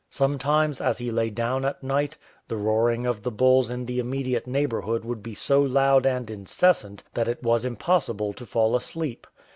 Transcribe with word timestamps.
Sometimes, 0.09 0.81
as 0.81 0.97
he 0.97 1.11
lay 1.11 1.29
down 1.29 1.63
at 1.63 1.83
night, 1.83 2.17
the 2.47 2.57
roaring 2.57 3.05
of 3.05 3.21
the 3.21 3.29
bulls 3.29 3.69
in 3.69 3.85
the 3.85 3.99
immediate 3.99 4.47
neighbourhood 4.47 5.05
would 5.05 5.21
be 5.21 5.35
so 5.35 5.61
loud 5.61 6.07
and 6.07 6.27
incessant 6.31 7.03
that 7.13 7.27
it 7.27 7.43
was 7.43 7.63
impossible 7.65 8.33
to 8.33 8.47
fall 8.47 8.75
asleep. 8.75 9.27